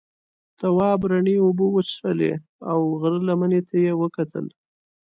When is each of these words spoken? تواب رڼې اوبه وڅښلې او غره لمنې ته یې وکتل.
تواب 0.59 0.99
رڼې 1.11 1.35
اوبه 1.43 1.65
وڅښلې 1.69 2.33
او 2.71 2.79
غره 2.99 3.19
لمنې 3.27 3.61
ته 3.67 3.75
یې 3.85 3.93
وکتل. 4.01 4.45